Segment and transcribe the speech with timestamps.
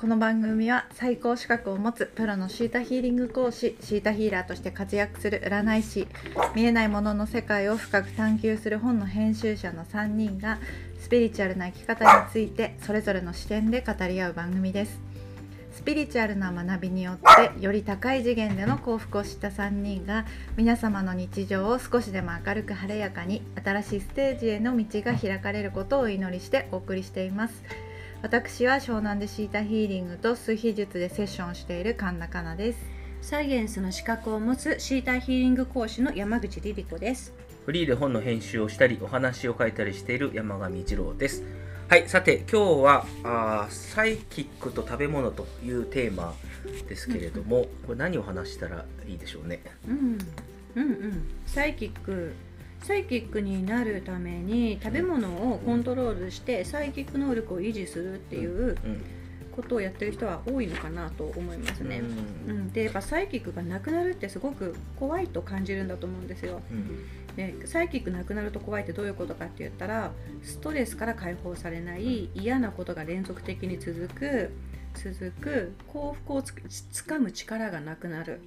[0.00, 6.06] この番組は最高資格を持つプロのシータヒーリング講師シータヒーラーとして活躍する占い師
[6.54, 10.60] 見えないものの世界を深く探求する本の編集者の3人が
[11.00, 15.00] スピリチュアルな生き方についてそれぞれの視点で語り合う番組です。
[15.72, 20.26] スピリチュアルな学びによってより高い次元での幸福を知った3人が
[20.56, 27.87] 皆様の日常を少しでも明るく晴れやかに新しいステージへの道が開かれることをお祈りしてお送りしています。
[28.20, 32.78] 私は湘南でシータヒーリングと数秘術でセッションしている神田香奈です。
[33.22, 37.32] サイエンスの資格を持つシータヒーリング講師の山口リリ子です。
[37.64, 41.44] フリーで本の編集をしたりお話を書いたりしている山上二郎です。
[41.88, 46.34] はいさて今日はあーサイキックと食べ物というテーマ
[46.88, 49.62] ですけれどもこれ何を話したらいいでしょうね？
[49.86, 50.18] うん、
[50.74, 51.28] うん、うん。
[51.46, 52.34] サイキック、
[52.82, 59.04] サイキックになるために食べ物をコントロールしてサイキック能力を維持するっていううん
[59.58, 62.00] ことをやってる人は多いのかなと思いますね。
[62.46, 66.62] うん、でやっぱサイキックがなくなるってすごく怖いと感じるんだと思うんですよ。
[66.70, 67.34] うん。
[67.34, 70.12] でサイキックなくなると怖いってどういうことかって言ったら
[70.44, 74.52] ストレスから解放されない嫌なことが連続的に続く
[74.94, 76.54] 続く幸福をつ
[76.92, 78.40] つかむ力がなくなる。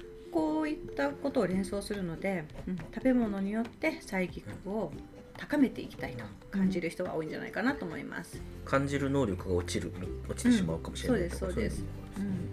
[0.00, 0.03] ん
[0.34, 4.92] こういったことを連想するので、うん食べ物によってサイキックを
[5.36, 8.42] 高めていきたいと感じる人が多いんじゃないかなと思います。
[8.64, 9.92] 感じる能力が落ちる
[10.28, 11.84] 落ちてしまうかもしれない、うんそうですそうです。
[12.18, 12.48] うん。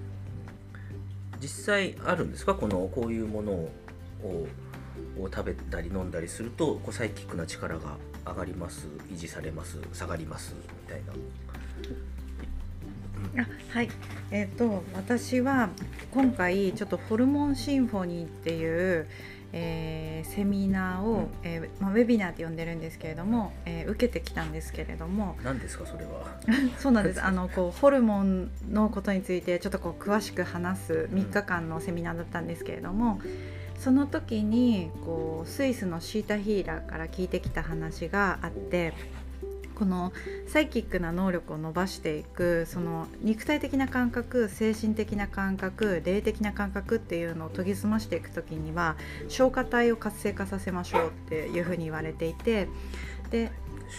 [1.41, 2.53] 実際あるんですか？
[2.53, 3.71] このこういうものを
[5.19, 11.13] を食べたり飲んだりするとこうサイキックな力が上がります維持されます下がりますみたいな。
[11.13, 11.15] あ
[13.69, 13.89] はい。
[14.31, 15.69] えっ、と私は
[16.11, 19.07] 今回ちょっとホルモンシンフォニーっていう、
[19.53, 21.27] えーセミナーを、うん。
[21.43, 26.25] えーまあ、ウェビナーって呼んでるんですけれども、えー受けてきたんですけれども何ですかそれは？
[26.77, 27.21] そうなんです。
[27.23, 33.19] あのこうホルモンのことについてちょっとこう詳しく話す3日間のセミナーだったんですけれども、
[33.79, 38.93] その時にこうスイスのシータヒーラーから聞いてきた話があって
[39.81, 40.13] この
[40.47, 48.95] サイキックな能力を伸ばしていくその肉体的な感覚精神的な感覚霊的な感覚っていうのを研ぎ澄ましていく時には
[49.27, 52.67] 消化体を活性化させましょうっていうふうに言われていて
[53.31, 53.51] で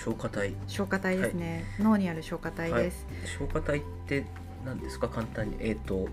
[0.04, 0.54] 消化体。
[0.68, 3.04] 消化体ですね、脳にある消化体です。
[3.36, 4.24] 消化体って
[4.64, 5.08] 何ですか？
[5.08, 5.56] 簡単に。
[5.58, 6.08] えっ、と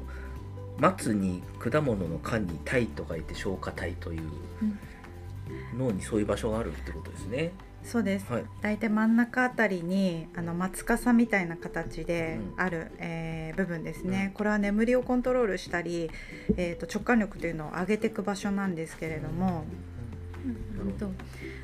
[0.79, 4.21] 松に果物の果に体と書いて消化体という、
[5.77, 7.51] 脳にそういう場所があるってことですね
[7.83, 8.45] そうです、はい。
[8.61, 12.61] 大体真ん中あたりにあの松笠みたいな形でうん。
[12.61, 14.31] ある、えー部分ですね、うん。
[14.33, 16.09] これは眠りをコントロールしたり、
[16.55, 19.65] えー、と直感力というのを上げていく場所なんですけれども、
[20.75, 21.07] なるほど。
[21.07, 21.11] と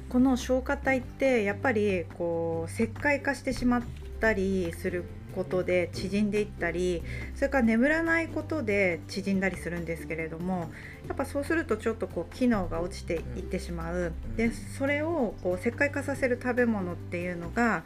[0.10, 3.84] この消化体ってやっぱりこう石灰化してしまっ
[4.20, 5.06] たりする
[5.36, 7.04] ことで縮んでいったり
[7.36, 10.72] それから眠らないことで縮んだりするんですけれども
[11.08, 14.36] やっぱそうするとちょっとこう機能が落ちていってしまう、うん。
[14.38, 17.84] でそれをこう石灰化させる食べ物っていうのが、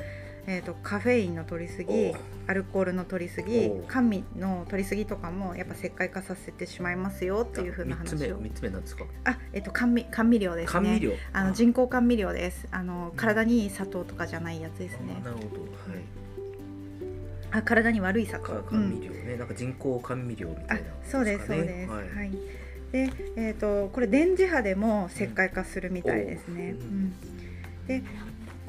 [0.48, 2.14] えー、とカフェインの取りすぎ
[2.48, 8.38] アルコールの取りすぎ甘味の取りすぎとかもやっぱ石灰化させてしまいますよっていう風な3つ目話を。
[8.38, 9.06] 三つ目なんですか？
[9.26, 10.90] あ、えっと甘味甘味料ですね。
[10.90, 11.12] 甘味料。
[11.34, 12.68] あの人工甘味料です。
[12.72, 15.18] あの体にいい砂糖とかじゃないやつですね。
[15.22, 15.26] あ。
[15.26, 15.62] なるほど。
[15.62, 15.70] はい
[17.52, 18.46] あ、体に悪い砂糖。
[18.46, 21.90] か甘味料ね、なんか人工甘味料みたあいな、そうですそうねです。
[21.90, 21.98] は。
[21.98, 22.32] はいい
[22.92, 26.72] で、えっ、とこれ電磁波でも石灰化するみたいですね。
[26.72, 27.14] ううんん。
[27.88, 28.04] で。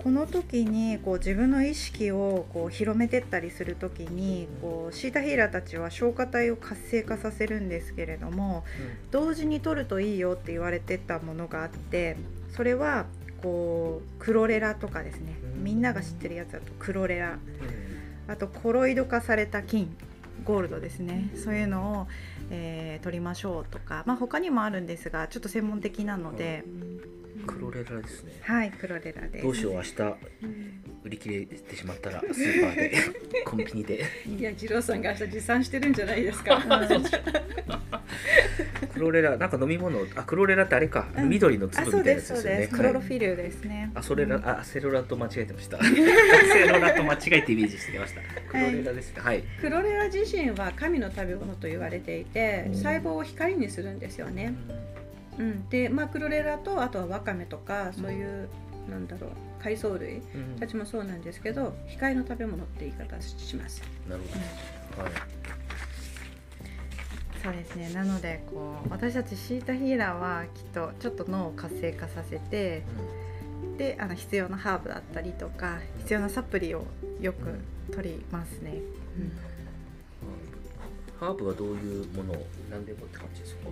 [0.02, 8.64] この時にこう自分の意識をこう広めてったりする時にこうシータヒーラーたちは消化体を活性化させるんですけれども
[9.10, 12.16] 同時に取るといいよって言われてたものがあって
[12.56, 13.04] それは
[13.42, 17.89] こうクロレラとかですねうんみんなが知ってるやつだとクロレラうん
[18.30, 19.94] あとコロイド化された金
[20.44, 21.30] ゴールドですね。
[21.34, 22.08] そういうのを、
[22.50, 26.64] えー取りましょうとか、まあ、他にもあるんですがちょっと専門的なので、
[27.46, 28.32] クロレラですね。
[28.42, 29.42] はいクロレラです。
[29.42, 29.94] どうしよう明日
[31.04, 32.92] 売り切れてしまったらスーパーで
[33.44, 34.04] コンビニで。
[34.38, 36.60] いや、二郎さんが明日持参してるんじゃないですか。
[38.92, 41.28] クロレラなんか飲み物あクロレラってあれか、うん。
[41.28, 42.68] 緑の粒みたいなやつですよね。
[42.70, 44.46] クロロはいフィルですね、あそれらうん。
[44.46, 45.78] あセロラと間違えてました。
[45.82, 48.20] セロラと間違えてイメージしてました。
[48.50, 49.22] クロレラですね。
[49.22, 52.74] はい、クロレラ自身は神の食べ物と言われていてうん。
[52.74, 54.54] 細胞を光にするんですよね。
[55.38, 58.48] うん、で、まあ、クロレラとあとはワカメとかそういう、
[58.90, 59.30] なんだろう
[59.62, 60.58] 海藻類うん。
[60.58, 63.82] たちもそうなんですけど光の食べ物って言い方します。
[64.08, 64.22] なる
[64.96, 65.12] ほど、はい。
[67.42, 67.90] そうですね。
[67.94, 72.82] なのでこう私たちシータヒーラーはきっとちょっと脳を活性化させて
[73.78, 76.84] であの必要なハーブだったりとか必要なサプリを
[77.20, 77.58] よく
[77.94, 78.74] 取りますね。
[81.18, 82.46] ハーブはどういうものを？
[82.70, 83.70] 何でもって感じですか？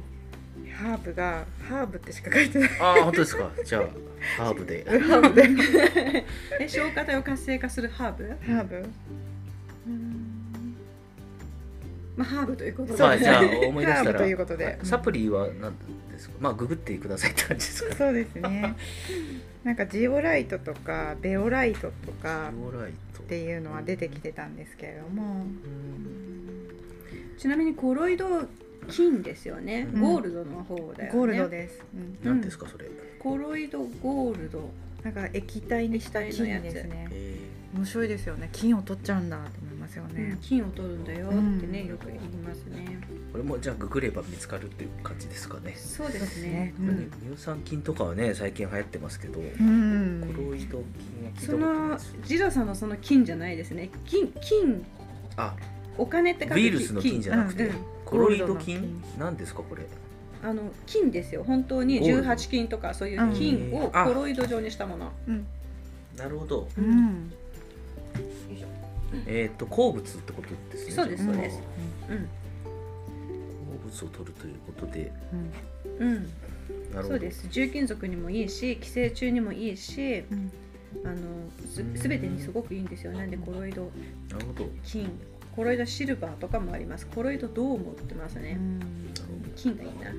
[0.76, 2.70] ハーブがハーブってしか書いてない。
[2.80, 3.50] ああ本当ですか？
[3.64, 3.82] じゃあ
[4.42, 4.84] ハーブで。
[4.88, 6.24] ハーブで。
[6.60, 8.24] え消化体を活性化するハーブ？
[8.52, 8.84] ハーブ。
[12.16, 14.78] まあハーブということで、まあじゃあ 思い出したらハーブということで。
[14.82, 15.72] サプリは何
[16.12, 16.34] ですか？
[16.40, 17.94] まあググってくださいって感じですか？
[17.94, 18.74] そうですね。
[19.64, 23.18] なんかジオライトとかベオライトとかオーライト。
[23.22, 25.44] っていうのは出てきてたんですけれども。
[27.36, 28.48] ちなみにコロイド
[28.88, 30.00] 金ですよね、うん。
[30.00, 31.10] ゴールドの方だよね。
[31.12, 32.18] ゴールドです、うん。
[32.22, 32.86] 何ですかそれ、
[33.18, 34.70] コロイドゴールド。
[35.02, 37.38] なんか液体にした金ですねえ。
[37.74, 38.48] 面白いですよね。
[38.52, 41.36] 金を取っちゃうんだと思いますよね、金を取るんだよって
[41.66, 41.88] ね、うん。
[41.88, 42.98] よく言いますね。
[43.00, 46.48] ーこれもじゃあググれば見つかるっていう感じですかね、そうですすね。
[46.50, 50.32] ね、これね乳酸菌とかはね最近流行ってますけど、うん。
[50.34, 53.90] コロイド菌は聞いたそことないのですジロさんのその金じゃないですね。
[54.06, 54.84] 金金。
[55.36, 55.54] あ。
[55.98, 59.02] お金って書くウイルスの菌じゃなくて、うんコロイド菌？
[59.18, 59.86] 何ですかこれ？
[60.42, 61.44] あの金ですよ。
[61.44, 62.30] 本当にゴールド。
[62.30, 64.04] 18金とかそういう金をあ。
[64.06, 65.46] コロイド状にしたもの、うん。
[66.16, 66.68] なるほど。
[66.78, 67.32] うん。
[69.26, 71.56] えっ、と鉱物ってことですねそうですそうです。
[71.56, 72.18] じゃあ
[73.72, 75.12] 鉱物を取るということで。
[75.98, 76.28] うん、うん、なる
[76.94, 77.08] ほど。
[77.08, 77.48] そうです。
[77.50, 80.52] 重金属にもいいし寄生虫にもいいしうん。
[81.04, 81.16] あの
[81.70, 83.12] すうん全てにすごくいいんですよ。
[83.12, 83.90] なんでコロイド
[84.30, 85.10] なるほど金
[85.58, 87.04] コロイドシルバーとかもあります。
[87.08, 88.56] コロイド銅も売ってますね、
[89.56, 90.12] 金がいいな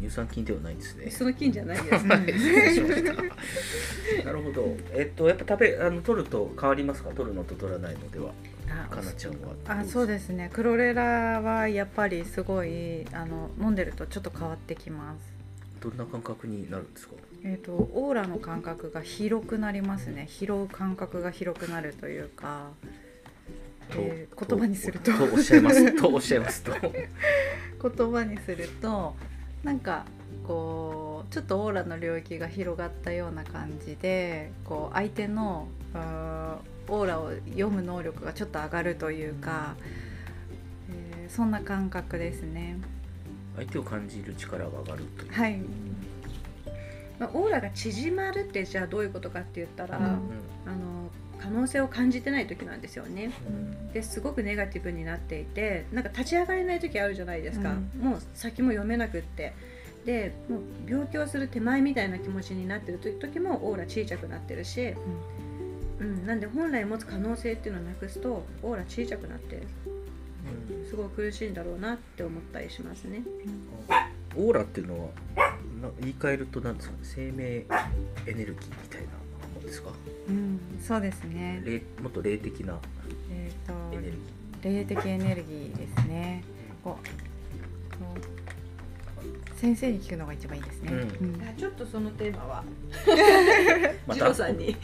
[0.00, 1.08] 乳酸菌ではないんですね。
[1.08, 2.04] その金じゃないです。
[2.08, 2.32] はい。
[2.32, 4.76] 失礼しましたなるほど。
[4.92, 7.10] えっとやっぱ食べあの取ると変わりますか？
[7.10, 8.32] 取るのと取らないのでは。
[8.90, 9.38] かなちゃんは。
[9.68, 10.50] あそうですすね。
[10.52, 15.32] クロレラはやっぱりすごいあの飲んでるとちょっと変わってきます。
[15.80, 17.14] どんな感覚になるんですか？
[17.44, 20.26] えー、とオーラの感覚が広くなりますね。
[20.28, 22.72] 拾う感覚が広くなるというか、
[23.96, 25.12] えー言葉にすると。
[25.12, 26.72] と おっしゃいますとおっしゃいますと。
[26.72, 29.14] 言葉にすると
[29.62, 30.04] なんか
[30.46, 39.76] こうちょっとオーラの領域が広がったような感じでこう相手のオーラを読む能力がちょっと上がるというか、
[40.90, 42.76] えーそんな感覚ですね。
[43.56, 45.32] 相手を感じる力が上がるという。
[45.32, 45.60] はい、
[47.20, 50.04] まあ、オーラが縮まるってじゃあどういうことかって言ったら、うん。
[50.04, 50.08] あ
[50.74, 51.10] の
[51.40, 53.32] 可能性を感じてない時なんですよね。
[53.48, 53.92] うん。
[53.92, 58.00] ですごくネガティブになっていてなんか立ち上がれない時あるじゃないですか、うん。
[58.00, 59.52] もう先も読めなくって。
[60.04, 60.60] でもう
[60.90, 64.94] 病気をする手前みたいな気持ちになってる時もオーラ小さくなってるし、
[66.00, 69.62] うん、なんで本来持つ可能性っていうのをなくすとオーラ小さくなって
[70.88, 73.22] すごい苦しいんだろうなって思ったりしますね。
[74.34, 75.08] オーラっていうのは
[75.82, 76.94] な言い換えると何ですか？
[76.94, 77.66] ね生命エ
[78.34, 79.08] ネルギーみたいな
[79.70, 79.90] ですか？
[80.28, 81.62] うん、そうですね。
[81.64, 82.78] 霊もっと霊的な
[83.30, 84.18] えっ、エネルギ
[84.62, 86.44] と霊的エネルギーですね。
[86.84, 90.92] こうこう先生に聞くのが一番いいですね。
[90.92, 91.00] うん。
[91.00, 91.02] う
[91.52, 91.56] ん。
[91.56, 94.76] ちょっとそのテーマはー まジローさんに。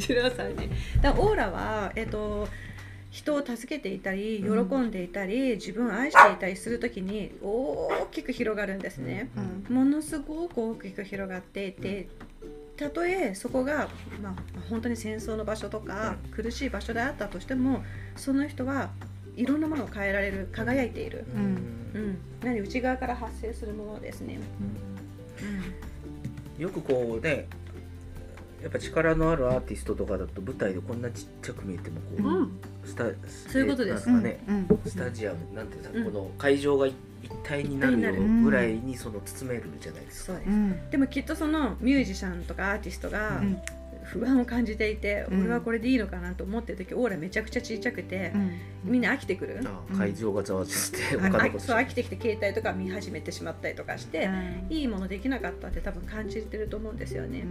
[0.00, 0.68] ジローさんに。
[1.02, 2.48] だからオーラはえっ、と
[3.10, 9.30] 人を助けていたり喜んでいたり、自分を愛していたりするときに大きく広がるんですね、
[9.68, 9.74] うん。
[9.74, 12.08] ものすごく大きく広がっていて
[12.76, 13.88] たとえそこが、
[14.22, 14.34] まあ、
[14.68, 17.82] 本当に戦争の場所とか、苦しい場所であったとしても
[18.16, 18.90] その人は
[19.36, 21.42] いろんなものを変えられる輝いている、うん。
[21.94, 24.38] うん、何内側から発生するものですね、
[26.58, 27.48] よくこうね
[28.62, 32.60] やっぱ力のあるアーティストとかだと舞台でこんなちっちゃく見えてもこう、うん。
[32.84, 33.04] スタ
[33.50, 34.06] そういうことです。
[34.06, 34.80] かね、うん。
[34.86, 36.04] スタジアムなんていうんですか、うん。
[36.04, 37.96] この会場が一一体になる
[38.42, 40.32] ぐらいにその包めるじゃないですか。
[40.32, 40.90] そうです、うん。
[40.90, 43.60] でもきっとそのミュージシャンとかアーティストがうん。
[44.06, 45.40] 不安を感じていて、うん。
[45.42, 48.52] 俺はこれでいいのかなと思ってる時オーラめちゃくちゃちっちゃくて、うん。
[48.84, 51.22] みんな飽きてくる、ああ会場がざわつしてうん。
[51.22, 54.66] 他のあそう飽きてきて携帯とか見始めてしまったりとかして、うん。
[54.70, 57.44] いいものできなかったって多分感じてると思うんですよね。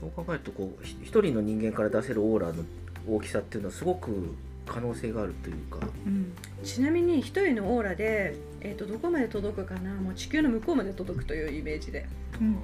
[0.00, 2.64] そう考えるとこうひ一人の人間から出せるオーラの
[3.08, 4.34] 大きさっていうのはすごく
[4.66, 6.32] 可能性があるというか、うん。
[6.64, 9.94] ちなみに一人のオーラで、えー、とどこまで届くかな？
[9.94, 12.06] もう地球の向こうまで届くというイメージで。
[12.40, 12.56] うん。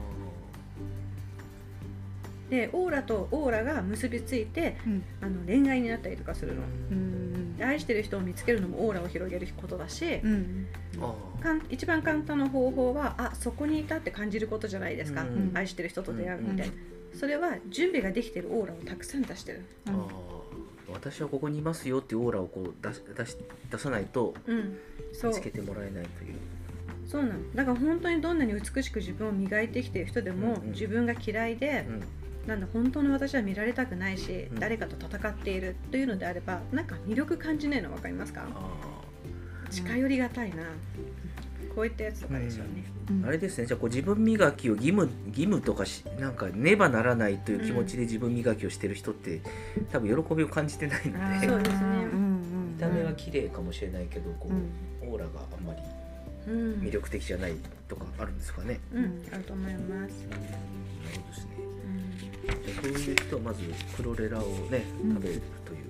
[2.51, 5.03] でオーラとオーラが結びついてうん。
[5.23, 6.63] あの恋愛になったりとかするの。
[6.91, 10.21] うんで愛してる人を見つけるのもオーラを広げることだし、
[11.43, 15.53] かん一番簡単な方法はあそこにいたって感じることじゃないですか、うん。
[15.55, 16.73] 愛してる人と出会ううんみたいな、
[17.15, 20.42] それは準備ができてるオーラをたくさん出してるああ
[20.93, 23.37] 私はここにいますよっていうオーラをこう出し出し
[23.71, 24.79] 出さないとうん
[25.13, 25.31] そう。
[25.31, 26.35] 見つけてもらえないという。
[27.07, 27.55] そうなの。
[27.55, 30.71] だから本当にどんなに美しく自分を磨いてきてる人でも、うんうん。
[30.71, 32.03] 自分が嫌いで、うん。
[32.49, 34.61] なんだ本当の私は見られたくないし、うん。
[34.61, 38.47] 誰かと戦っているというのであればなんか魅力感じないの分かりますか？
[38.55, 39.03] あ
[39.71, 40.65] 近寄りがたいな、
[41.75, 43.27] こういったやつとかでしょうね、うん。
[43.27, 43.67] あれですね。
[43.67, 49.41] じゃあこう自分磨きを義務義務とかしなんかねばならないという気持ちで自分磨きをしてる人って、
[49.91, 51.87] 多分喜びを感じてないので、そうですね。
[51.87, 54.53] うんうん見た目は綺麗かもしれないけどこう
[55.07, 55.09] ん。
[55.09, 55.81] う、オーラがあんまり
[56.49, 56.81] うん。
[56.81, 57.55] 魅力的じゃない
[57.89, 58.81] とかあるんですかね。
[58.93, 60.43] うん、あると思います、なる
[61.15, 61.51] ほどですね。
[61.87, 62.65] うん。
[62.65, 63.61] じゃあそういう人はまず
[63.97, 65.15] クロレラをねうん。
[65.15, 65.82] 食べるという、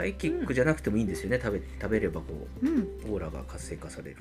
[0.00, 1.38] サイキックじゃなくてもいいんですよね。
[1.42, 2.66] 食べ食べればこう
[3.12, 4.16] オーラが活性化される。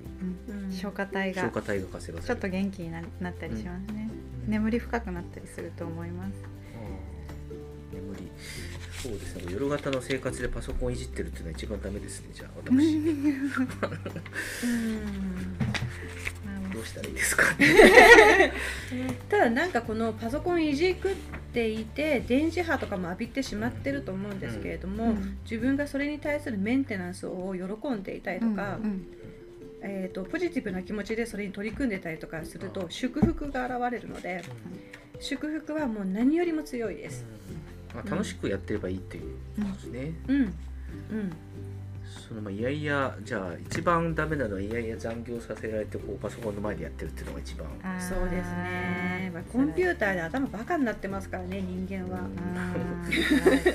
[0.49, 0.71] うん。
[0.73, 1.41] 消化体が。
[1.43, 4.09] 消化体が活性化ちょっと元気にななったりしますね、
[4.45, 4.51] うん。
[4.51, 6.31] 眠り深くなったりすると思います。
[7.93, 8.29] 眠り。
[9.01, 9.43] そうですね。
[9.53, 12.27] 夜型の生活でパソコンいじってるっていうのは一番ダメですね。
[12.33, 12.99] じゃあ私。
[16.73, 17.43] どうしたらいいですか？
[17.55, 18.51] ね
[19.29, 21.15] ただなんかこのパソコンいじくっ
[21.53, 29.07] ていて電磁波とかも浴びてしまってると思うんですけれども、うん自分がそれに対するメンテナンスを喜んでいたりとか、うん
[29.81, 34.43] えー、とポジティブな気持ちでそれに取り組んでたりとかすると祝福が現れるので
[35.19, 37.25] 祝福はもう何よりも強いです。
[37.95, 39.23] まあ、楽しくやってればいいっていう
[39.55, 40.53] ことですね、うん、うん
[42.29, 47.67] そのまあいやいやじゃあ一番ダメなのはいやいや残業させられてこうパソコンの前でやってるっていうのが一番。
[47.99, 53.65] そうですね、まあ、コンピューターで頭バカになってますからね人間は、あるほどで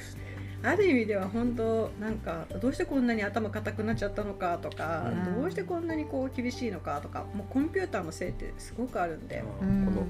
[0.00, 0.28] すね
[0.62, 5.42] ある意味では本当なんかどうしてこんなに頭固くなっちゃったのかとか、うん。
[5.42, 10.06] どうしてこんなにこう厳しいのかとかもうコンピューターのせいってすごくあるんで、この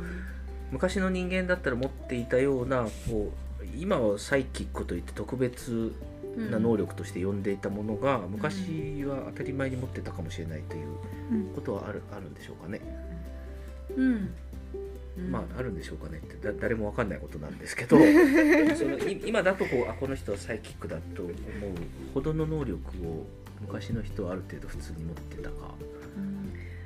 [0.70, 5.92] 昔の人間だったら持っていたようなこう今はサイキックといって特別うん
[6.36, 10.86] な能力として呼んでいたものが、昔は当たり前に持ってたかもしれないという
[11.32, 11.54] うん。
[11.54, 12.80] ことはあるあるんでしょうかね、
[13.96, 14.30] うん。
[15.18, 15.30] うん。
[15.30, 17.96] まああるんでしょうかねってだ誰もわかんないことなんですけど
[18.76, 21.34] そのい今だとこうあこの人はサイキックだと思う
[22.14, 23.26] ほどの能力を
[23.60, 25.56] 昔の人はある程度普通に持ってたか、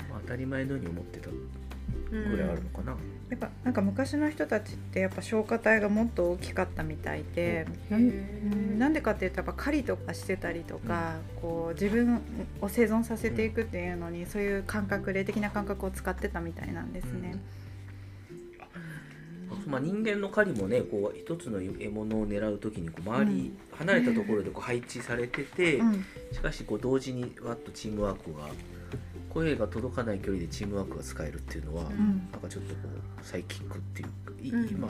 [0.09, 2.97] まあ、当たり前のように思ってたぐらいあるのかな、
[3.33, 8.13] やっぱなんか昔の人たちってやっぱ消化体がもっと大きかったみたいで、なんへー。
[8.13, 12.21] うんなんでかっていうとやっぱ狩りとかしてたりとか、こう自分
[12.61, 17.43] を生存させていくっていうのに、そういう感覚霊的な感覚を使ってたみたいなんですね。
[19.67, 26.05] まあ、人間の狩りもねこう一つの獲物を狙う時にこう周り、離れたところでこう配置されてて、うん。
[26.33, 28.51] しかしこう同時にわっとチームワークが
[29.33, 32.29] 声が届かない距離でチームワークが使えるっていうのは、うん。
[32.31, 32.81] なんかちょっとこ
[33.23, 34.69] うサイキックっていうかいうん。
[34.69, 34.89] 今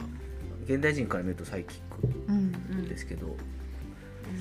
[0.66, 1.80] 現代人から見るとサイキッ
[2.28, 3.36] うんクですけど、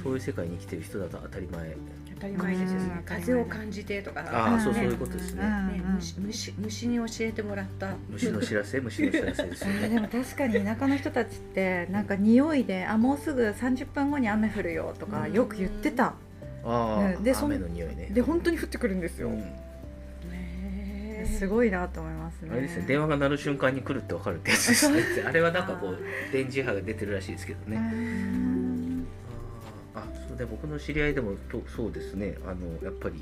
[0.04, 1.76] そういう世界に生きてる人だと当たり前。
[2.16, 2.88] 当たり前ですようん。
[2.90, 4.22] ね風を感じてとか。
[4.22, 4.62] ああ、うん。
[4.62, 7.96] そうそうねいうことですね、うんね虫虫虫に教えてもらった。
[8.10, 16.14] 虫の知らせ虫の知らせですよあーでねも確かに田舎の人たちってなんか匂いで「あもうすぐ30分後に雨降るよ」とかよく言ってた、あ
[16.66, 17.24] あ、うん。
[17.24, 18.10] でそん雨の匂いね。
[18.12, 19.38] で本当に降ってくるんですよ、うん。
[19.40, 19.71] ね
[21.26, 22.50] すごいなと思いますね。
[22.52, 25.24] あれですね電話が鳴る瞬間に来るって分かるってやつですね。
[25.26, 26.00] あれはなんかこう
[26.32, 29.08] 電磁波が出てるらしいですけどね、うん。
[29.96, 30.02] あー。
[30.02, 32.36] あそうで僕の知り合いでもとそうですね。
[32.46, 33.16] あのやっぱり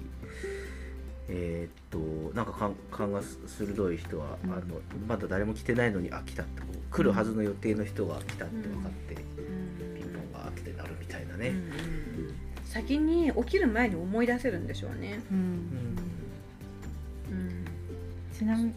[1.32, 4.52] えーっとなんか勘勘が鋭い人は、うん。
[4.52, 4.62] あの
[5.08, 9.26] まだ誰も来てないのにあ来たってこう来るはずの予定の人が来たって分かって、ピン
[10.12, 11.54] ポンが後で鳴るみたいなね、
[12.66, 15.99] 先に起きる前に思い出せるんでしょうね、うんうん
[18.40, 18.72] ちなみ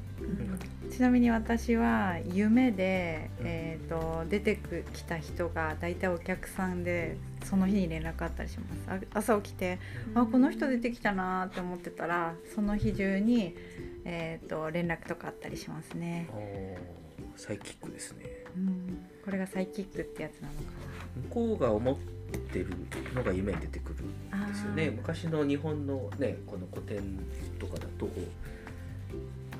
[0.91, 4.59] ちなみに私は夢で、えー、と出て
[4.93, 9.05] きた人が大体お客さんでその日に連絡あったりします。
[9.15, 9.79] あ朝起きて
[10.17, 13.55] あこの人出てきたなーって思ってたらその日中に、
[14.05, 16.29] えー、と連絡とかあったりしますね、
[17.37, 18.25] サイキックですね。
[18.57, 20.61] うん、これがサイキックってやつなのか
[21.29, 21.97] 向こうが思っ
[22.53, 22.67] てる
[23.15, 24.91] のが夢に出てくるんですよね。
[24.91, 27.01] 昔の日本のねこの古典
[27.61, 28.09] とかだと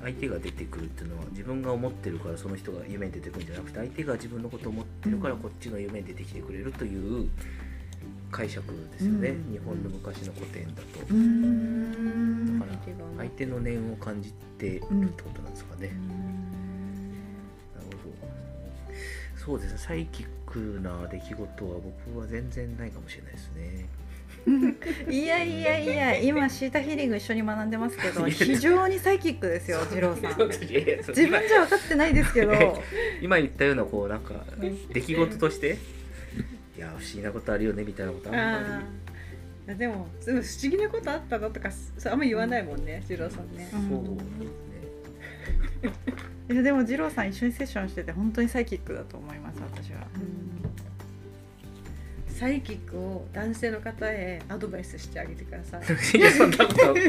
[0.03, 5.39] 相手が出てくるっていうのは自分が思ってるからその人が夢に出てくるんじゃなくて相手が自分のことを思ってるからうん。
[5.39, 7.29] こっちの夢に出てきてくれるという
[8.31, 9.51] 解釈ですよね、うん。
[9.53, 12.59] 日本の昔の古典だと、うーん。
[12.59, 12.77] だから
[13.17, 14.79] 相手の念を感じてるっ
[15.11, 15.87] てことなんですかね、
[17.75, 18.33] なるほど。
[19.37, 19.77] そうですね。
[19.77, 21.47] サイキックな出来事は
[22.05, 23.87] 僕は全然ないかもしれないですね
[25.09, 30.39] いやいやいや今シータヒーリング一緒に学んでますけど非常にサイキックですよ二郎さん。
[30.49, 32.83] 自分じゃ分かってないですけど。
[33.21, 34.87] 今言ったようなこうなんかうん。
[34.89, 35.77] 出来事として。
[36.75, 39.77] いや不思議なことあるよねみたいなことあんまあー。
[39.77, 41.69] でもでも不思議なことあったのとか
[42.05, 43.69] あんま言わないもんね次郎さんね。
[43.71, 43.89] り、うん。
[44.05, 44.53] そうですね。
[46.49, 50.01] いやでも二郎さん一緒にセッションしてて本当にサイキックだと思います私は、
[52.33, 55.83] サイキックを男性の方へアドバイスしてあげてください。
[56.17, 56.93] いやそんなこと。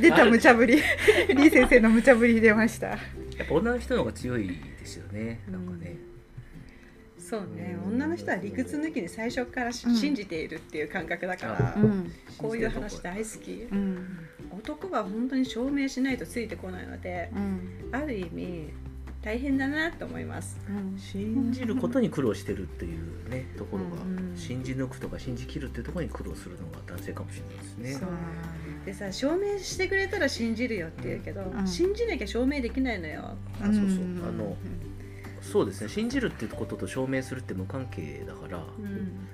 [0.00, 0.80] 出た無茶ぶり。
[1.28, 2.88] 李先生の無茶ぶり出ました。
[2.88, 2.96] や
[3.42, 5.40] っぱ女の人の方が強いですよね。
[5.50, 5.96] なんかね、
[7.18, 9.96] そうね、女の人は理屈抜きに最初からしうん。
[9.96, 12.12] 信じているっていう感覚だから、うん。
[12.36, 13.66] こういう話大好き。
[13.72, 14.18] うん。
[14.50, 17.88] 男は本当に証明しないとついてこないので、うん。
[17.90, 18.68] ある意味
[19.24, 20.60] 大変だなと思います。
[20.68, 20.98] うん。
[20.98, 27.92] 信じることに苦労してるっていうねところが、うん信じ抜くとか信じきるっていうところに苦労するのが男性かもしれないですね。
[27.92, 28.08] そう。
[28.84, 31.66] でさ証明してくれたら信じるよって言うけど、ん。
[31.66, 33.36] 信じなきゃ証明できないのよ。
[33.62, 33.84] あそうそう。
[34.28, 34.56] あの
[35.40, 35.88] そうですね。
[35.88, 39.26] 信じるってことと証明するって無関係だから、うん。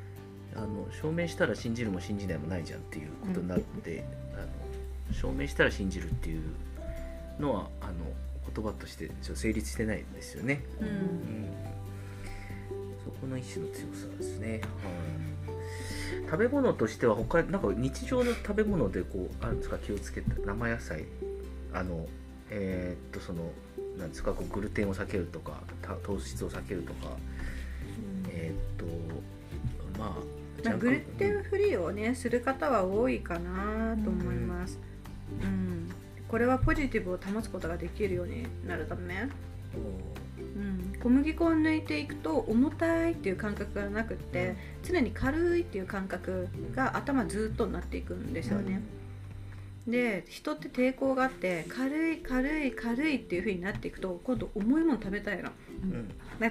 [0.54, 4.04] あの証明したら信じるも信じないもないじゃんっていうことになって、
[4.34, 6.42] あの証明したら信じるっていう
[7.40, 7.92] のはあの
[8.54, 10.90] 言葉として成立してないんですよね、ううん。
[10.90, 11.48] ん、
[13.04, 14.60] そこの一種の強さですね、はい、
[16.26, 21.04] 食べ物としては他なんか日常の食べ物でこうあるんですか気をつけた生野菜
[21.72, 22.06] あの
[22.50, 23.50] えーっとその
[23.98, 27.16] なんですかこうグルテンを避けるとかた糖質を避けるとか。
[28.32, 28.84] えーっと
[29.98, 34.89] まあジまあ、グルテンフリーをねする方は多いかなと思います、うん
[36.30, 39.28] これはポジティブを保つことができるようになるため、
[40.56, 48.80] うん、小麦粉を抜いていくと重たいっていう感覚がなくって常に軽いっていう感覚が頭ずっとなっていくんですよね、
[49.88, 55.50] で人って抵抗があって軽い軽い軽いっていう風になっていくと今度重いもの食べたいの。
[55.82, 56.08] うん。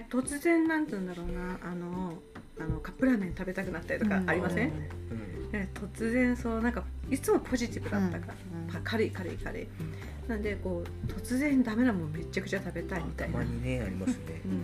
[0.10, 1.60] 突然なんて言うんだろうな。
[1.64, 2.14] あの
[2.60, 4.72] あのカップラーメン食べたくなったりとかありません、
[5.12, 5.14] う
[5.48, 5.52] ん。
[5.52, 8.74] ね突然そうなんかいつもポジティブだったから、うん。
[8.74, 9.68] パ軽い軽い軽い。
[10.28, 14.42] なんでこう突然ダメなもんめちゃくちゃ食べたいみたいな、たまにねありますね。
[14.46, 14.62] うん。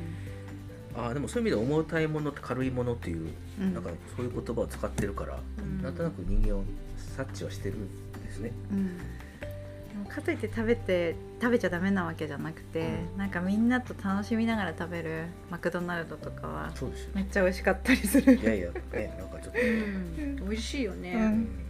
[0.97, 3.29] あーでもそういう意味で重たいものって軽いものっていう
[3.60, 3.73] うん。
[3.73, 5.81] なんかそういう言葉を使ってるから、うん。
[5.81, 6.63] なんとなく人間を
[7.17, 7.89] 察知はしてるん
[8.23, 8.51] ですね。
[8.71, 8.97] うん。
[8.97, 9.03] で
[10.03, 13.17] もかといって食べて食べちゃダメなわけじゃなくて、うん。
[13.17, 17.12] なんかみんなと楽しみながら食べるマクドナルドとかはそうですよね。
[17.15, 18.36] めっちゃ美味しかったりする。
[18.36, 20.36] いやいやねなんかちょっと、うん。
[20.49, 21.64] 美味しいよね、うん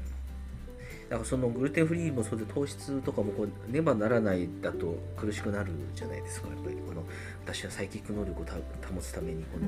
[1.10, 6.48] なんかそのグルテンフリーもそうで糖質とかもこうねばならないだと苦しくなるじゃないですか。
[6.48, 7.04] やっぱりこの
[7.44, 9.68] 私はサイキック能力をた保つためにこの、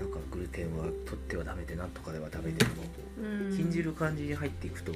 [0.00, 2.70] なんかグルテンは取ってはダメでなんとかではダメでも
[3.18, 4.92] うん禁じる感じに入っていくと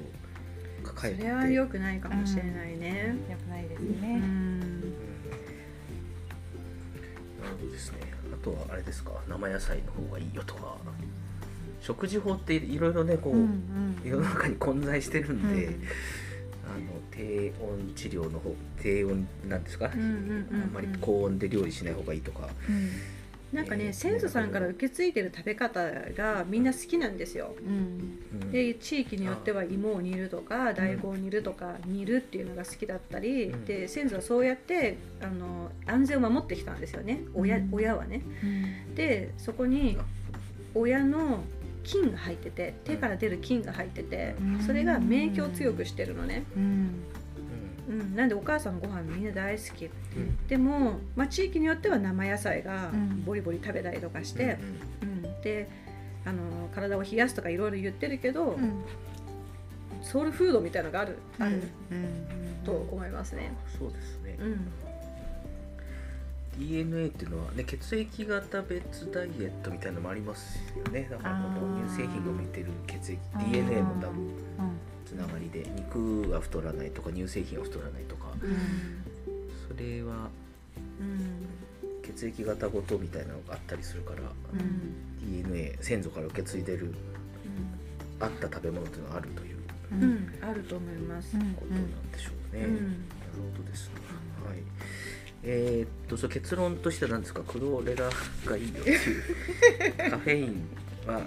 [0.84, 1.20] 抱えて。
[1.20, 4.80] それは良くないかもしれないね、よくないですうね、ん。
[4.80, 4.90] なる
[7.60, 7.98] ほどですね。
[8.32, 10.76] あとはあれですか、生野菜の方がいいよとか、
[11.80, 14.08] 食事法っていろいろね、こう、うんうん。
[14.08, 15.72] 世の中に混在してるんで、うん。
[16.68, 20.12] あの低温治療の方、低温なんですか、うんうんう
[20.58, 22.90] んあんまり高温で料理しない方がいいとか、うん。
[23.52, 25.80] なんかね先祖さんから受け継いでる食べ方
[26.12, 27.54] がみんな好きなんですよ。
[27.66, 28.18] うん。
[28.42, 33.64] うんで地域によっては芋を煮るとか大根を煮るとか煮るっていうのが好きだったり、うん。
[33.64, 37.22] で先祖はそうやってあの安全を守ってきたんですよね。
[37.34, 37.68] 親,、うん。
[37.72, 38.22] 親はね。
[38.42, 38.94] うん。
[38.94, 39.96] でそこに
[40.74, 41.42] 親の
[41.88, 44.60] 菌が入ってて手から出る菌が入っててうん。
[44.60, 46.90] それが免疫を強くしてるのね、うん。
[47.88, 50.46] うん、なんでお母さんのご飯みんな大好きうん。
[50.46, 53.24] でも、まあ、地域によっては生野菜がうん。
[53.24, 54.58] ボリボリ食べたりとかしうんて、
[55.02, 55.22] うん。
[55.42, 55.68] で
[56.26, 58.84] あの体を冷やすとかいろいろ言ってるけど、うん。
[60.02, 62.64] ソウルフードみたいなのがある,、あるうん。
[62.64, 63.50] と思いますね。
[63.78, 64.68] そうですね、うん、
[66.58, 71.08] DNA っていうのはね血液型別ダイエットみたいなのもありますよね。
[71.10, 73.18] だからこの乳製品が向いてる血液
[73.50, 74.78] DNA の多分うん。
[75.06, 78.26] つながりで肉は太らないとか乳製品は太らないとか。
[79.68, 80.28] それは
[81.00, 81.46] うん。
[82.02, 85.42] 血液型ごとみたいなのがあったりするから、うん。
[85.42, 86.94] DNA 先祖から受け継いでる
[88.20, 89.56] あった食べ物っていうのがあるという
[89.92, 90.02] うん。
[90.02, 90.38] うん。
[90.42, 91.36] あると思います。
[91.36, 92.74] うんことなんでしょうね、うん。
[92.74, 92.94] なる
[93.56, 93.94] ほどですね。
[94.44, 94.58] はい
[95.44, 97.42] えーっとそれ結論としては何ですか？
[97.42, 98.10] クロレラ
[98.44, 98.80] がいいよ。
[98.80, 99.22] っていう
[100.10, 100.68] カフェイン
[101.06, 101.20] は。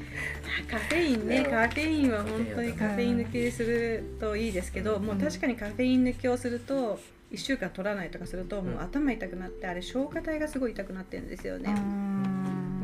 [0.69, 1.43] カフェインね。
[1.43, 7.00] カフェインは本当にカフェイン抜きするといいですけど、もう確かにカフェイン抜きをすると
[7.32, 11.74] 1週間取らないとかするともう頭痛くなってあれ消化体がすごい痛くなってるんですよね、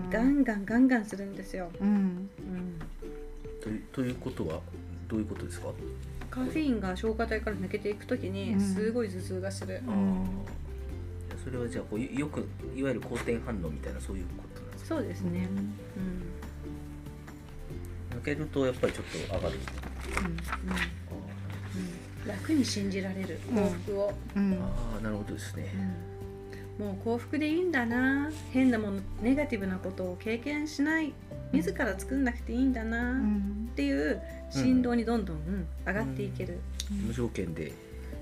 [0.10, 1.88] ガンガンガンガンするんですよ、うん。
[1.90, 2.30] うん、
[3.62, 4.62] というということは
[5.10, 5.68] どういうことですか、
[6.32, 8.62] カフェインが消化体から抜けていくときにうん。
[8.62, 10.26] すごい頭痛がする、うん
[11.48, 14.96] それはじゃあこうよくいわゆる好転反応みたいなそういうことなんですか？
[14.96, 15.48] そうですね、
[18.12, 19.56] 抜けるとやっぱりちょっと上がる。
[20.20, 20.32] うんうん。
[20.32, 20.38] うん
[22.28, 24.54] 楽に信じられる幸福を、うん。
[24.56, 25.74] ああなるほどですね、
[26.78, 28.30] もう幸福でいいんだな。
[28.52, 31.14] 変なものネガティブなことを経験しない。
[31.54, 33.14] 自ら作んなくていいんだうな。
[33.14, 36.60] っんていう振動にどんどん、うん上がっていける、
[37.08, 37.72] 無条件で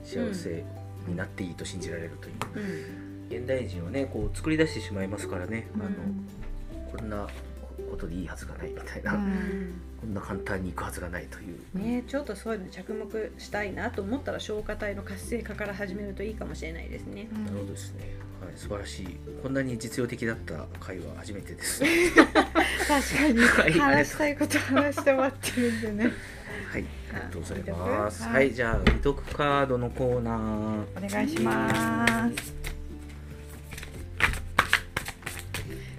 [0.03, 0.63] 幸せ
[1.07, 2.59] になっていいと信じられるという、う
[3.01, 5.81] ん現代人をねこう作り出してしまいますからね、うん。
[5.81, 5.91] あの
[6.97, 7.27] こんな
[7.89, 9.81] ことでいいはずがないみたいな、うん。
[10.01, 17.27] こんな簡単にいくはずがないという、ね、ちょっとそういうのに着目したいなと思ったら消化体の活性化から始めるといいかもしれないですね。
[17.31, 19.17] なるほどですね、はい、素晴らしい。
[19.41, 21.81] こんなに実用的だった回は初めてです。
[22.23, 23.39] 確かに。
[23.39, 23.71] はい。
[23.73, 26.11] 話したいこと話して待ってるんでね。
[26.71, 28.23] はいありがとうございます。
[28.23, 28.33] はい。
[28.33, 31.05] はい、じゃあ未読カードのコーナー。
[31.05, 32.64] お願いします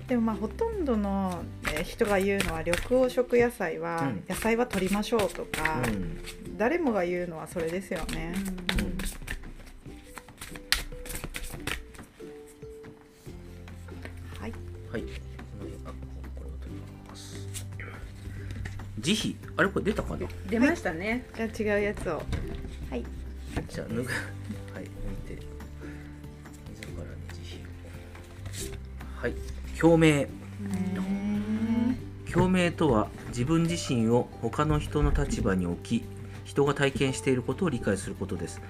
[0.08, 4.24] でもまあほとんどのえー人が言うのは緑黄色野菜は、うん。
[4.28, 6.56] 野菜は取りましょうとか、うん。
[6.56, 8.32] 誰もが言うのはそれですよね、
[8.78, 8.98] うん。
[14.40, 14.52] はい。
[14.92, 15.02] はい。
[15.02, 15.08] こ
[15.58, 16.76] の辺あこれを取り
[17.08, 17.66] ます。
[19.00, 19.34] 慈悲。
[19.56, 20.28] あれこれ出たかな？
[20.48, 21.26] 出ましたね。
[21.34, 22.22] じゃあ違うやつを。
[22.90, 23.04] はい。
[23.68, 24.02] じゃあ脱ぐ。
[24.02, 24.08] はい
[24.84, 25.42] 抜いて。
[26.70, 27.62] 自らに慈悲
[29.18, 29.20] を。
[29.20, 29.34] はい
[29.82, 30.26] 表明。
[32.32, 36.04] 共鳴とは自分自身を他の人の立場に置き
[36.44, 38.60] 人が体験していることを理解することです。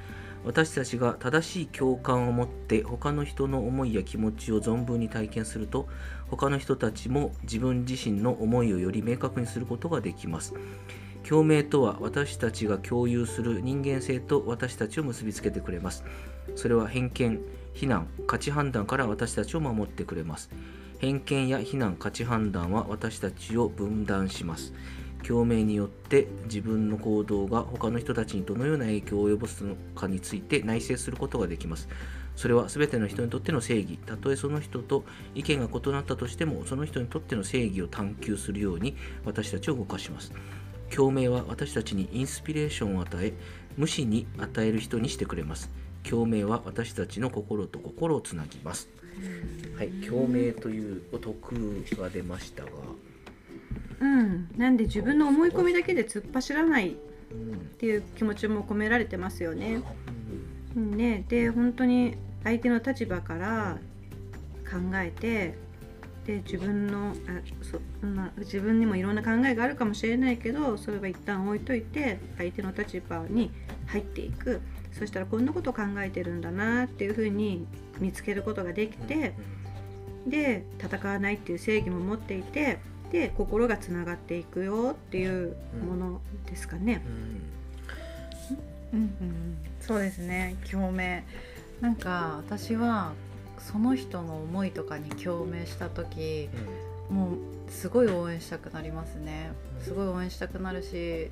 [0.44, 5.88] 私たちが正しい共感を持って他の人の思いや気持ちを存分に体験すると
[6.28, 10.54] 他の人たちも自分自身の思いをより明確にすることができます。
[11.28, 16.04] 共鳴とは私たちが共有する人間性と私たちを結びつけてくれます。
[16.54, 17.40] それは偏見
[17.76, 20.50] 非難価値判断から私たちを守ってくれます
[20.98, 24.72] 偏見や非難価値判断は私たちを分断します。
[25.26, 31.88] 共鳴によって自分の行動が他の人たちにどのような影響を及ぼすのかについて内省することができます。
[32.36, 33.98] それは全ての人にとっての正義。
[33.98, 35.04] たとえその人と
[35.34, 40.32] 意見が異なったとしてもその人にとっての正義を探求するように私たちを動かします。
[40.94, 43.32] 共鳴は私たちにインスピレーションを与え
[43.76, 45.70] 無視に与える人にしてくれます。
[46.04, 48.88] 共鳴は私たちの心と心をつなぎます。
[49.76, 52.70] はい共鳴というお得が出ましたが、
[54.00, 56.94] うん、なんで自分の思い込みだけで突っ走らないっ
[57.32, 59.82] うんていう気持ちも込められてますよね。
[60.76, 63.78] うんねで本当に相手の立場から
[64.70, 65.54] 考えて
[66.26, 73.50] で自分のあそ、まあ、自分にもいろんな考えがあるかもしれないけどそれは一旦置いといて相手の立場に
[73.86, 74.60] 入っていく
[74.92, 77.66] そしたらこんなことを考えてるんだなっていうふうに
[77.98, 79.34] 見つけることができて
[80.26, 82.78] で戦わないっていう正義も持っていて
[83.12, 85.56] で心がつながっていくよっていう
[85.86, 87.02] ものですかね。
[88.92, 88.98] うん。
[88.98, 90.56] うんうんそうですね。
[90.68, 91.22] 共鳴。
[91.80, 93.12] なんか私は
[93.58, 96.48] その人の思いとかに共鳴した時
[97.10, 99.52] もうすごい応援したくなりますね。
[99.80, 101.30] すごい応援したくなるし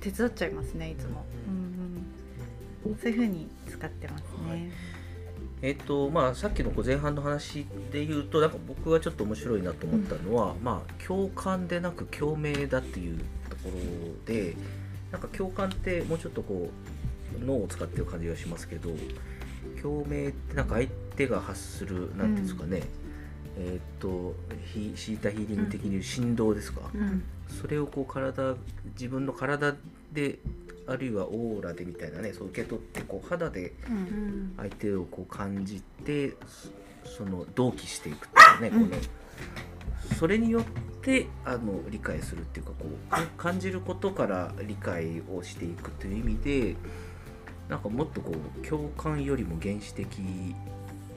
[0.00, 1.24] 手伝っちゃいますねいつも、
[2.84, 4.70] うんうん、そういう風に使ってますね、
[5.62, 14.56] えっとまあ、さっきのこう前半の話で言うとなんか僕がちょっと面白いなと思ったのは、まあ、共感でなく共鳴だっていうところで
[15.12, 16.68] なんか共感ってもうちょっとこ
[17.40, 18.90] う脳を使ってる感じがしますけど
[19.80, 22.82] 共鳴ってなんか相手が発するなんていうんですかね、
[23.56, 24.34] えっと
[24.74, 27.22] ヒシータヒーリング的に振動ですか、うん。
[27.60, 28.54] それをこう体
[28.94, 29.74] 自分の体
[30.12, 30.38] で
[30.86, 33.72] あるいはオーラでみたいなねそう受け取ってこう肌で
[34.56, 36.70] 相手をこう感じてそ
[37.18, 38.88] その同期していくっていうね、うん。
[38.88, 39.02] この
[40.16, 40.64] それによっ
[41.02, 46.76] てあの理解するっていうかこうか感じることから理解をしていくという意味で
[47.68, 50.18] なんかもっとこう共感よりも原始的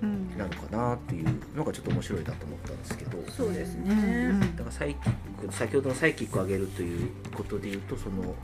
[0.01, 0.37] うん。
[0.37, 3.21] なのかなっていうのがちょっと面白いなと思ったんですけど。
[3.21, 4.33] だそうですね。
[4.57, 8.35] からサイキック先ほどのサイキックを上げるということでいうとその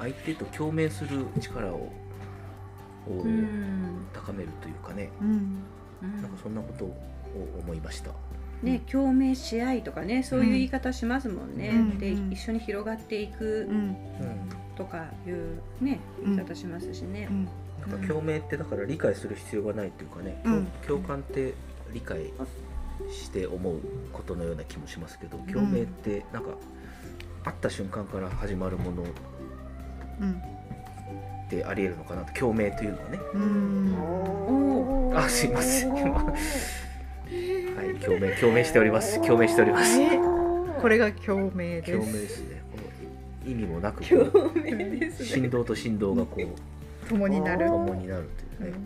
[0.00, 1.92] 相手と共鳴する力を
[3.08, 4.06] をうん。
[4.12, 5.62] 高めるというかね、うん。
[6.02, 6.94] なんかそんなことを
[7.60, 8.10] 思いました。
[8.62, 11.98] ね、共鳴し合いとかねそういう言い方しますもんね、うん。
[11.98, 12.32] でうん。
[12.32, 13.96] 一緒に広がっていくうん。
[14.76, 16.36] とかいうねうん。
[16.36, 17.28] 言い方しますしね。
[17.30, 17.48] う、ん。
[17.90, 20.66] なんか共鳴ってだから理解する必要がないというかね、うん。
[20.86, 21.54] 共共感って
[21.94, 22.32] 理解
[23.10, 23.80] して思う
[24.12, 26.50] ことのような気もしますけど共鳴ってなんか
[27.44, 29.04] 会った瞬間から始まるもの
[30.20, 30.42] うん
[31.50, 33.18] ってありえるのかなと共鳴というのはね。
[33.34, 33.94] うん。
[33.98, 35.96] おあすいません。
[35.96, 36.32] 今は
[37.84, 39.20] い共鳴共鳴しております。
[39.20, 40.00] 共鳴しております。
[40.00, 40.16] え
[40.80, 41.92] これが共鳴です。
[41.92, 42.62] 共鳴ですね。
[42.70, 42.78] こ
[43.44, 45.26] の意味もなく共鳴ですね。
[45.26, 47.66] 振動と振動がこう共になる。
[47.66, 48.28] 共になる
[48.58, 48.78] というね、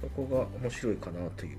[0.00, 1.58] そこが面白いかなという。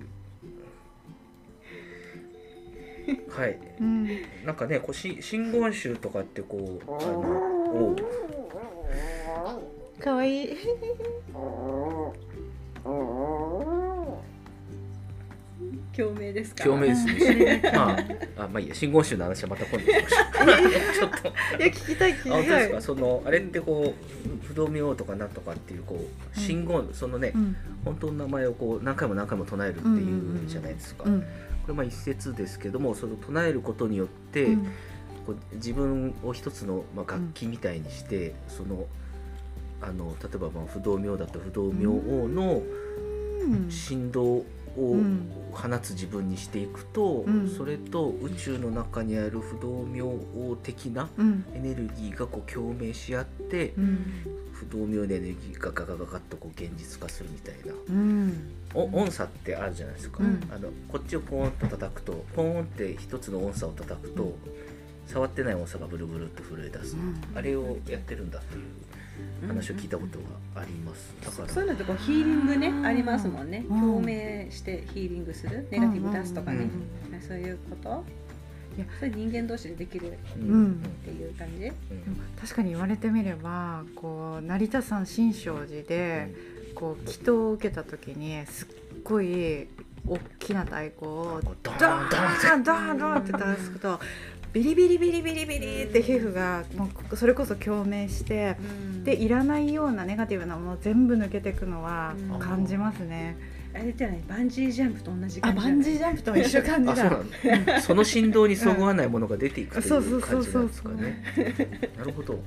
[3.29, 3.59] はい。
[3.79, 4.07] うん。
[4.45, 7.56] なんかねこうし真言宗とかってこうあの
[10.03, 10.57] かわいい。
[15.95, 16.63] 共鳴ですか？
[16.63, 17.61] 共鳴ですね。
[17.73, 17.89] ま
[18.37, 18.75] ああまあいいや。
[18.75, 20.09] 真言宗の話はまた今度しましょう。
[20.93, 22.45] ちょっといや聞きたい聞きたい。
[22.45, 22.81] ですか。
[22.81, 25.99] そのあれってこう不動明王とかなんとかっていうこ
[26.35, 27.55] う真言、そのねうん。
[27.83, 29.91] 本当の名前をこう何回も何回も唱えるってい
[30.45, 31.25] うじゃないですか、うんこ
[31.69, 34.67] れまあ一説ですけどもその唱えることによって、うん
[35.27, 38.87] こう自分を一つの、まあ、楽器みたいにして、その
[39.81, 42.63] あの例えばまあ不動明だと不動明王の
[43.41, 43.69] うん。
[43.69, 44.45] 振動を
[44.77, 45.29] うん。
[45.51, 47.49] 放つ自分にしていくと、うん。
[47.49, 51.45] それと宇宙の中にある不動明王的なうん。
[51.53, 54.05] エネルギーがこう共鳴し合って、うん。
[54.53, 57.73] 不動明のエネルギーがガガガガッとこう現実化するみたいな。
[57.89, 58.51] うん。
[58.73, 60.47] お音差ってあるじゃないですか、うん。
[60.51, 64.35] あのこっちをポーンと叩くとポーンって一つの音差を叩くと、
[65.07, 67.21] 触ってない音差がブルブルっと震え出す、うん。
[67.35, 70.19] あれをやってるんだっていう話を聞いたこと
[70.53, 71.15] があります。
[71.23, 71.47] だから。
[71.47, 72.85] そういうのってこうヒーリングねうん。
[72.85, 73.65] ありますもんね。
[73.69, 73.79] うん。
[73.79, 75.67] 共鳴してヒーリングする。
[75.71, 76.69] ネガティブ出すとかね。
[77.11, 78.03] うんそういうこと？
[78.77, 78.85] いや。
[78.99, 81.55] それ人間同士でできるっていう感じ？
[81.55, 81.59] うん。
[81.59, 81.71] でも
[82.39, 86.33] 確かに言われてみればこう成田山新勝寺で
[86.75, 88.67] こう祈祷を受けた時にすっ
[89.03, 89.67] ごい
[90.07, 93.99] 大きな太鼓をドーンドドーンドーンドーンって出すと
[94.53, 98.57] ビリビリビリビリビリって皮膚がもうそれこそ共鳴して
[99.03, 102.39] でいらないようなネガティブなものを全部抜けていくのはうん。
[102.39, 103.37] 感じますね。
[103.73, 106.93] あれじゃないバンジージャンプと同じあ感じバンジージャンプと一緒感じだ。
[106.93, 107.81] あそうなんだ。
[107.81, 111.91] その振動にそぐわないものが出ていくといそうそううそうそう感じなんですかね。
[111.97, 112.39] なるほど。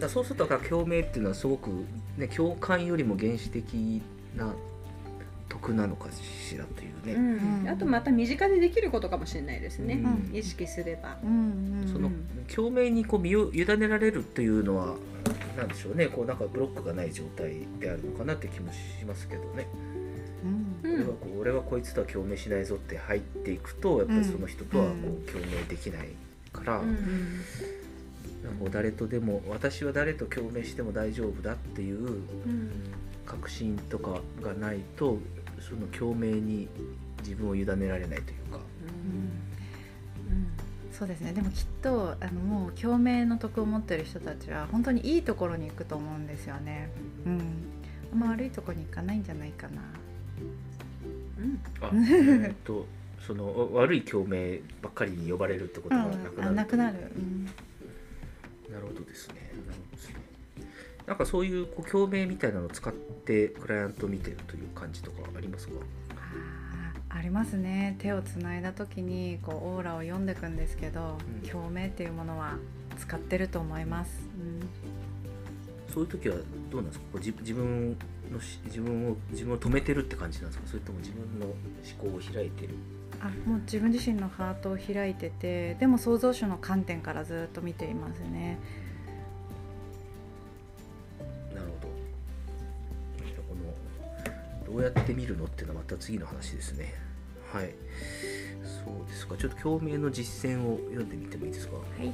[0.00, 1.70] だそうすると共鳴っていうのはすごく、
[2.16, 4.02] ね、共感よりも原始的
[4.36, 4.52] な
[5.48, 10.02] 得なのかしらというね、うんあとまた身近でできることかもしれないですね。
[10.02, 10.36] うん。
[10.36, 11.18] 意識すれば。
[11.22, 12.10] うんうんその
[12.54, 14.94] 共鳴にこう身を委ねられるっていうのは
[15.56, 16.06] なんでしょうね。
[16.08, 19.66] こうなんかブロックがない状態であるのかなって気もしますけどね、
[20.82, 20.90] うん。
[20.90, 21.00] うん。
[21.00, 26.08] 俺はこう俺はこいつとは共鳴しないぞって入っていくとやっぱりその人とはこうんう共鳴できない
[26.52, 27.40] から、うん
[28.60, 32.70] もう誰とでも私は誰と共鳴しても大丈夫だっていううん
[33.26, 35.18] 確信とかがないと
[35.60, 36.68] その共鳴に
[37.20, 38.60] 自分を委ねられないというか。
[40.92, 46.88] そうですねでもきっとあのもう共鳴の徳を持ってる人たちは本当にいいところに行くと思うんですよね。
[47.26, 47.40] うん、
[48.12, 49.82] あんま悪いところに行かないんじゃないかな。
[51.38, 51.90] うんあ
[52.46, 52.86] えっと
[53.26, 56.98] その悪い共鳴ばっかりに呼ばれるってことがなくうん、なる、あなくなる。
[57.16, 57.46] うん
[58.72, 59.43] なるほどですね。
[61.06, 65.74] なんかそういうこう共鳴みたいなのを使ってクライアントを見てるという感じとかありますか？
[67.10, 72.56] ありますね手をつないだ時にこうオーラを読んでいくんですけど、うん共鳴っていうものは
[72.98, 74.10] 使ってると思います。
[75.92, 76.36] そういう時は
[76.70, 77.04] どうなんですか？
[77.12, 77.96] こう自自分
[78.32, 80.66] のし自分を自分を止めてるって感じなんですか？
[80.68, 81.54] それとも自分の思
[82.10, 82.74] 考を開いてる？
[83.20, 88.58] あもう自分自身のハートを開いててでも創造主の観点からずっと見ていますね。
[94.76, 96.94] うやって見るのっていうのはまた次の話ですね。
[97.52, 97.74] はい。
[98.62, 99.36] そうですか。
[99.36, 101.76] ちょっと共鳴の実践を読んでみてもいいですか？
[101.76, 102.12] はい。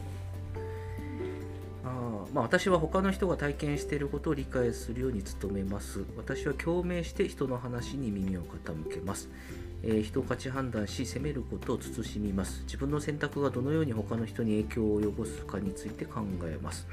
[1.83, 6.05] あーまあ、私は他の人が体験していることを理解するように努めます。
[6.17, 9.31] 私は共鳴して人の話に耳を傾けます。
[9.83, 12.63] えー人を価値判断し、責めることを慎みます。
[12.65, 16.87] 自分の選択がどのように他の人に影響を及ぼすかについて考えます。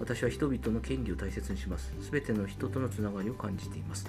[0.00, 1.94] 私は人々の権利を大切にします。
[2.00, 4.08] すべての人とのつながりを感じています。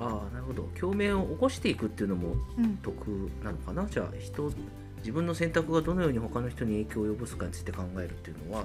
[0.00, 0.62] ああ、なるほど。
[0.78, 2.76] 共鳴を起こしていくっていうのもうん。
[2.78, 3.06] 得
[3.44, 3.86] なのかな？
[3.86, 4.50] じゃあ人
[4.98, 8.64] 自分の選択がどのように他の人に影響を及ぼすかについて考えるっていうのは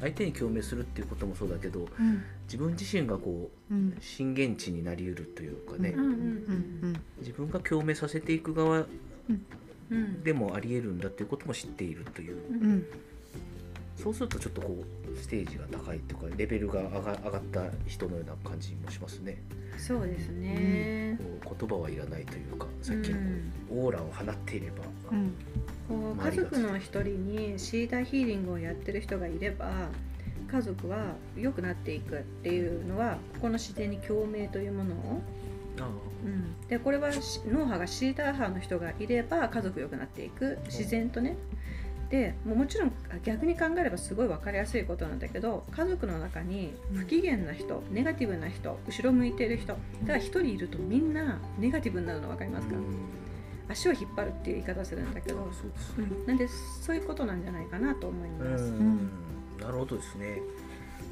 [0.00, 2.22] 相手に共鳴するっていうこともそうだけどうん。
[2.44, 3.96] 自分自身がこううん。
[4.00, 8.86] 震源地になりうるというかね、うんうんうん自分が共鳴させていく側
[9.90, 10.22] うん。
[10.22, 12.86] でもありえるんだっていうことも知っているといううんうん
[14.02, 14.84] そうするとちょっとこ
[15.14, 19.40] うステージが高いっていうかレベルが上が上がった人のような感じもしますね。
[19.78, 21.18] そうですね。
[21.44, 23.18] こう言葉はいらないというかさっきの
[23.70, 25.34] オーラを放っていればうん。
[26.16, 29.88] 家族の一人にシーターヒーリングをやってる人がいれば
[30.50, 35.22] 家族は良くなっていくっていうのはここの自然に共鳴というものを、
[35.80, 35.88] あ
[36.24, 40.58] うん、でこれはし脳波がシーター波の人がいれば家族良くなっていく。
[40.64, 41.38] 自然とねでも
[42.12, 42.92] うもちろん
[43.24, 52.74] 逆に考えればすごい分かりやすいことなんだけど家族の中に不機嫌な人ネガティブな人後ろ向いてる人が一人いるとみんなネガティブになるの分かりますか、
[53.68, 55.64] 足を引っ張るっていう言い方するんだけど、そ
[55.98, 58.64] うん、なんでそういうことなんじゃないかなと思います。
[58.64, 59.10] うん。
[59.60, 60.40] なるほどですね。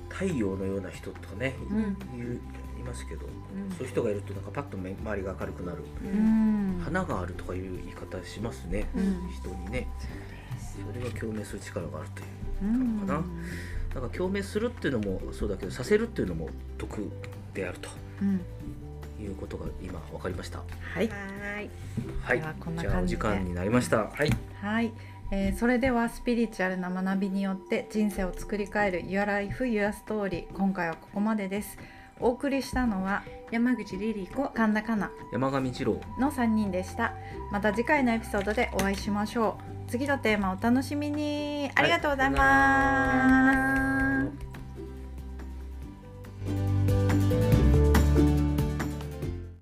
[0.09, 2.19] 太陽のような人とかね、うん。
[2.19, 2.41] いる
[2.79, 3.29] いますけど、ん。
[3.77, 5.85] そういう人がいるとなんかパッと目周りが明るくなる、
[6.85, 9.31] 花があるとかいう言い方しますね、うん。
[9.31, 9.87] 人にね
[10.87, 12.25] それが共鳴する力があるとい
[12.69, 13.07] ううん。
[13.07, 13.25] かな
[14.01, 17.11] なんか共鳴するっていうのもそうだけどさせるっていうのも得
[17.55, 17.89] であると
[18.23, 18.41] うん。
[19.23, 20.59] いうことが今分かりました。
[20.59, 20.65] は
[21.03, 21.09] い。
[21.09, 21.71] はい。
[22.23, 22.41] はい。
[22.41, 24.05] ではこんなじゃあお時間になりました。
[24.05, 24.31] はい。
[24.63, 24.93] はい、
[25.31, 31.77] えーそれではスピリチュアルな学びによって人生を作り変える Your Life Your Story 今回はここまでです。
[32.19, 36.01] お送りしたのは山口リリ子神田かな山上二郎。
[36.19, 37.15] の3人でした。
[37.51, 41.69] また次回のエピソードでお会いしましょう次のテーマお楽しみに。
[41.75, 44.41] ありがとうございます。